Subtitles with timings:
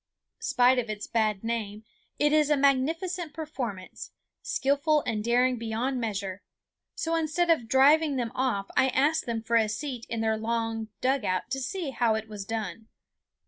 [0.39, 1.85] Spite of its bad name
[2.17, 4.09] it is a magnificent performance,
[4.41, 6.41] skillful and daring beyond measure;
[6.95, 11.51] so instead of driving them off I asked for a seat in their long dugout
[11.51, 12.87] to see how it was done.